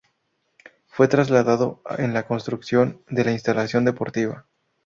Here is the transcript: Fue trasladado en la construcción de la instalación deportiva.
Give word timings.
Fue 0.87 1.07
trasladado 1.07 1.83
en 1.99 2.15
la 2.15 2.25
construcción 2.25 3.03
de 3.07 3.23
la 3.23 3.33
instalación 3.33 3.85
deportiva. 3.85 4.47